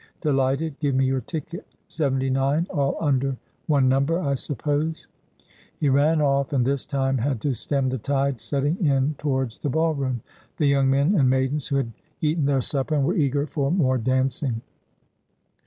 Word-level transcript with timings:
'Delighted. 0.21 0.79
G 0.79 0.87
ive 0.87 0.95
me 0.95 1.05
your 1.05 1.21
ticket. 1.21 1.63
Seventy 1.87 2.31
nine. 2.31 2.65
All 2.71 2.97
under 2.99 3.37
one 3.67 3.87
number, 3.87 4.17
I 4.19 4.33
suppose.' 4.33 5.07
He 5.79 5.89
ran 5.89 6.23
off, 6.23 6.51
and 6.53 6.65
this 6.65 6.87
time 6.87 7.19
had 7.19 7.39
to 7.41 7.53
stem 7.53 7.89
the 7.89 7.99
tide 7.99 8.39
setting 8.41 8.83
in 8.83 9.13
towards 9.19 9.59
the 9.59 9.69
ball 9.69 9.93
room; 9.93 10.23
the 10.57 10.65
young 10.65 10.89
men 10.89 11.13
and 11.13 11.29
maidens 11.29 11.67
who 11.67 11.75
had 11.75 11.91
eaten 12.19 12.45
their 12.45 12.61
supper 12.61 12.95
and 12.95 13.05
were 13.05 13.13
eager 13.15 13.45
for 13.45 13.69
more 13.69 13.99
dancing. 13.99 14.63